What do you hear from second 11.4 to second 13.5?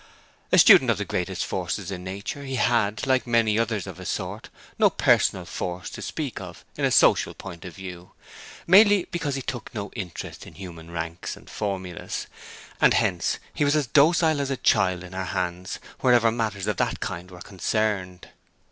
formulas; and hence